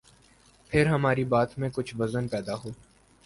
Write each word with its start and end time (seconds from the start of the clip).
پھر 0.71 0.85
ہماری 0.85 1.23
بات 1.23 1.57
میں 1.59 1.69
کچھ 1.73 1.93
وزن 1.97 2.27
پیدا 2.27 2.55
ہو۔ 2.55 2.69